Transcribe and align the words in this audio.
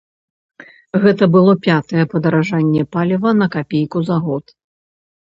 Гэта 1.01 1.23
было 1.35 1.53
пятае 1.65 2.05
падаражанне 2.13 2.85
паліва 2.95 3.33
на 3.43 3.47
капейку 3.57 3.97
за 4.09 4.17
год. 4.25 4.43